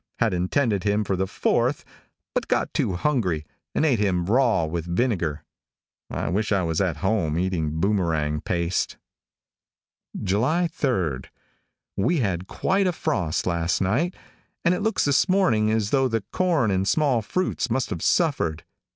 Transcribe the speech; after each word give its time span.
Had 0.17 0.33
intended 0.33 0.83
him 0.83 1.03
for 1.03 1.15
the 1.15 1.27
4th, 1.27 1.83
but 2.33 2.47
got 2.47 2.73
too 2.73 2.93
hungry, 2.95 3.45
and 3.75 3.85
ate 3.85 3.99
him 3.99 4.25
raw 4.25 4.65
with 4.65 4.85
vinegar; 4.97 5.43
I 6.09 6.27
wish 6.29 6.51
I 6.51 6.63
was 6.63 6.81
at 6.81 6.97
home 7.05 7.37
eating 7.37 7.79
Boomerang 7.79 8.41
paste. 8.41 8.97
July 10.23 10.65
3. 10.65 11.19
We 11.95 12.17
had 12.17 12.47
quite 12.47 12.87
a 12.87 12.91
frost 12.93 13.45
last 13.45 13.79
night, 13.79 14.15
and 14.65 14.73
it 14.73 14.81
looks 14.81 15.05
this 15.05 15.29
morning 15.29 15.69
as 15.69 15.91
though 15.91 16.07
the 16.07 16.23
corn 16.31 16.71
and 16.71 16.87
small 16.87 17.21
fruits 17.21 17.69
must 17.69 17.91
have 17.91 18.01
suffered. 18.01 18.63